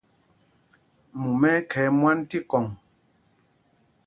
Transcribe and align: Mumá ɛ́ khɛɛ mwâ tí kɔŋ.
Mumá 1.21 1.47
ɛ́ 1.57 1.65
khɛɛ 1.71 1.89
mwâ 1.97 2.11
tí 2.29 2.37
kɔŋ. 2.49 2.65